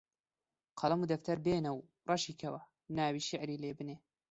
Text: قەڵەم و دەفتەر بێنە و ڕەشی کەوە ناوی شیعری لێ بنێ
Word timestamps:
قەڵەم 0.79 0.99
و 1.01 1.09
دەفتەر 1.11 1.37
بێنە 1.45 1.71
و 1.73 1.85
ڕەشی 2.09 2.37
کەوە 2.41 2.61
ناوی 2.97 3.25
شیعری 3.27 3.61
لێ 3.63 3.71
بنێ 3.79 3.97